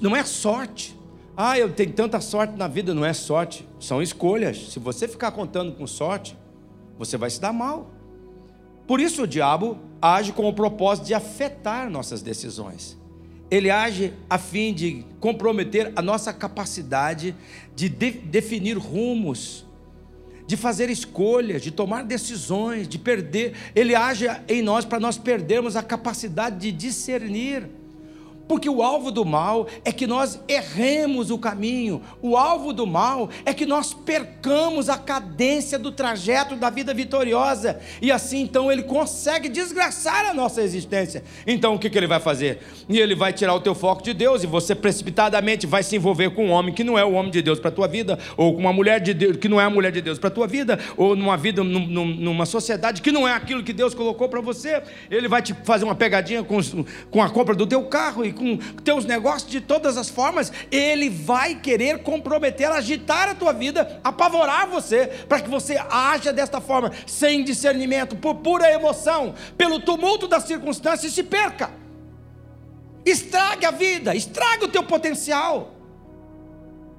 [0.00, 0.98] não é sorte.
[1.36, 3.68] Ah, eu tenho tanta sorte na vida, não é sorte.
[3.78, 4.72] São escolhas.
[4.72, 6.36] Se você ficar contando com sorte,
[6.98, 7.93] você vai se dar mal.
[8.86, 12.96] Por isso o diabo age com o propósito de afetar nossas decisões.
[13.50, 17.34] ele age a fim de comprometer a nossa capacidade
[17.76, 19.64] de, de definir rumos,
[20.46, 23.54] de fazer escolhas, de tomar decisões, de perder.
[23.74, 27.68] Ele age em nós para nós perdermos a capacidade de discernir.
[28.46, 33.30] Porque o alvo do mal é que nós erremos o caminho, o alvo do mal
[33.44, 38.82] é que nós percamos a cadência do trajeto da vida vitoriosa, e assim então ele
[38.82, 41.24] consegue desgraçar a nossa existência.
[41.46, 42.60] Então o que, que ele vai fazer?
[42.88, 46.30] E ele vai tirar o teu foco de Deus, e você precipitadamente vai se envolver
[46.30, 48.52] com um homem que não é o homem de Deus para a tua vida, ou
[48.52, 50.46] com uma mulher de Deus que não é a mulher de Deus para a tua
[50.46, 54.82] vida, ou numa vida, numa sociedade que não é aquilo que Deus colocou para você.
[55.10, 56.58] Ele vai te fazer uma pegadinha com,
[57.10, 61.08] com a compra do teu carro e com teus negócios de todas as formas, ele
[61.08, 66.92] vai querer comprometer, agitar a tua vida, apavorar você, para que você haja desta forma,
[67.06, 71.70] sem discernimento, por pura emoção, pelo tumulto das circunstâncias e se perca.
[73.04, 75.74] Estrague a vida, estrague o teu potencial.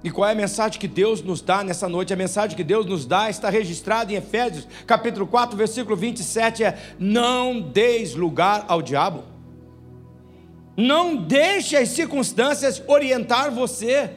[0.05, 2.13] E qual é a mensagem que Deus nos dá nessa noite?
[2.13, 6.77] A mensagem que Deus nos dá está registrada em Efésios, capítulo 4, versículo 27, é:
[6.99, 9.34] Não deis lugar ao diabo.
[10.75, 14.11] Não deixe as circunstâncias orientar você.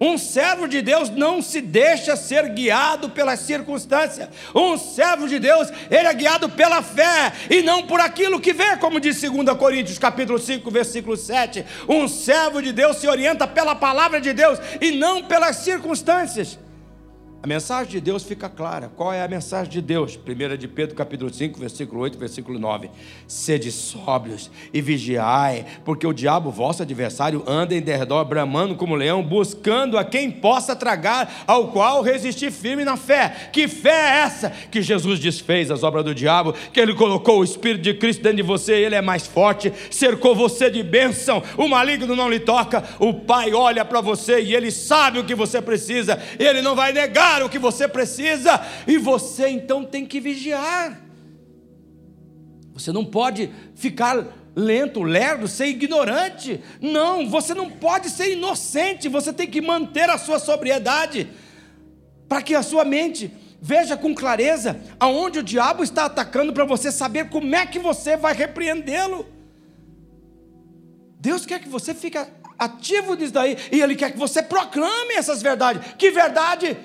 [0.00, 4.28] Um servo de Deus não se deixa ser guiado pelas circunstâncias.
[4.52, 8.76] Um servo de Deus, ele é guiado pela fé e não por aquilo que vê,
[8.78, 11.64] como diz 2 Coríntios, capítulo 5, versículo 7.
[11.88, 16.58] Um servo de Deus se orienta pela palavra de Deus e não pelas circunstâncias.
[17.42, 18.88] A mensagem de Deus fica clara.
[18.96, 20.16] Qual é a mensagem de Deus?
[20.16, 22.88] 1 de Pedro, capítulo 5, versículo 8, versículo 9.
[23.26, 29.24] Sede sóbrios e vigiai, porque o diabo, vosso adversário, anda em derredor, bramando como leão,
[29.24, 33.50] buscando a quem possa tragar, ao qual resistir firme na fé.
[33.52, 34.50] Que fé é essa?
[34.70, 38.36] Que Jesus desfez as obras do diabo, que ele colocou o Espírito de Cristo dentro
[38.36, 42.84] de você, ele é mais forte, cercou você de bênção, o maligno não lhe toca,
[43.00, 46.92] o Pai olha para você e ele sabe o que você precisa, ele não vai
[46.92, 51.00] negar o que você precisa, e você então tem que vigiar.
[52.74, 56.60] Você não pode ficar lento, lerdo, ser ignorante.
[56.80, 61.30] Não, você não pode ser inocente, você tem que manter a sua sobriedade,
[62.28, 63.30] para que a sua mente
[63.60, 68.16] veja com clareza aonde o diabo está atacando, para você saber como é que você
[68.16, 69.26] vai repreendê-lo.
[71.20, 72.18] Deus quer que você fique
[72.58, 75.94] ativo nisso daí, e Ele quer que você proclame essas verdades.
[75.96, 76.76] Que verdade?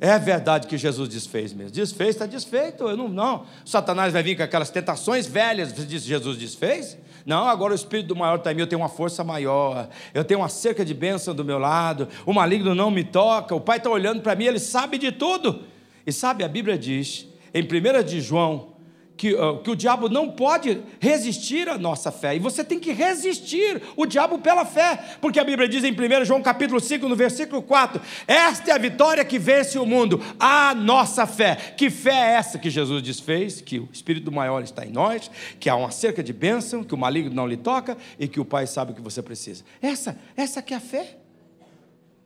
[0.00, 1.72] É verdade que Jesus desfez mesmo.
[1.72, 2.84] Desfez, está desfeito.
[2.84, 3.46] Eu não, não.
[3.64, 5.72] Satanás vai vir com aquelas tentações velhas.
[5.72, 6.96] Diz Jesus desfez?
[7.26, 8.60] Não, agora o Espírito do maior está em mim.
[8.60, 9.88] Eu tenho uma força maior.
[10.14, 12.08] Eu tenho uma cerca de bênção do meu lado.
[12.24, 13.54] O maligno não me toca.
[13.56, 14.44] O Pai está olhando para mim.
[14.44, 15.64] Ele sabe de tudo.
[16.06, 18.77] E sabe, a Bíblia diz, em 1 de João,
[19.18, 22.36] que, uh, que o diabo não pode resistir à nossa fé.
[22.36, 25.16] E você tem que resistir o diabo pela fé.
[25.20, 28.78] Porque a Bíblia diz em 1 João capítulo 5, no versículo 4: Esta é a
[28.78, 31.56] vitória que vence o mundo, a nossa fé.
[31.76, 33.60] Que fé é essa que Jesus desfez?
[33.60, 36.98] Que o Espírito Maior está em nós, que há uma cerca de bênção, que o
[36.98, 39.64] maligno não lhe toca e que o Pai sabe o que você precisa.
[39.82, 41.16] Essa, essa que é a fé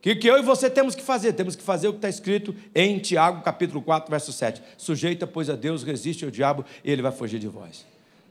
[0.03, 1.31] que, que eu e você temos que fazer?
[1.31, 4.61] Temos que fazer o que está escrito em Tiago, capítulo 4, verso 7.
[4.77, 7.85] Sujeita, pois, a Deus, resiste ao diabo e ele vai fugir de vós.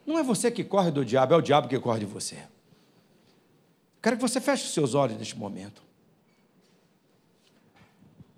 [0.06, 2.36] Não é você que corre do diabo, é o diabo que corre de você.
[4.02, 5.82] Quero que você feche os seus olhos neste momento.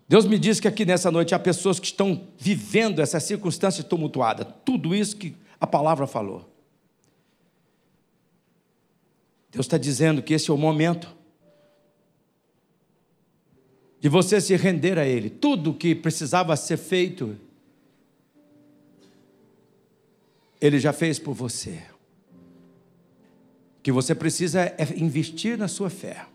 [0.09, 4.45] Deus me diz que aqui nessa noite há pessoas que estão vivendo essa circunstância tumultuada,
[4.45, 6.49] tudo isso que a palavra falou.
[9.51, 11.24] Deus está dizendo que esse é o momento
[14.05, 15.31] de você se render a Ele.
[15.31, 17.39] Tudo que precisava ser feito,
[20.61, 21.81] Ele já fez por você.
[23.79, 26.27] O que você precisa é investir na sua fé.